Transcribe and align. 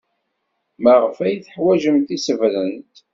Maɣef 0.83 1.17
ay 1.25 1.37
teḥwajem 1.43 1.97
tisebrent? 2.07 2.95